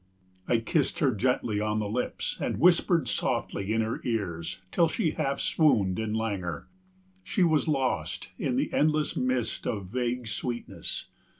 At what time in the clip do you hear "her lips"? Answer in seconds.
1.79-2.35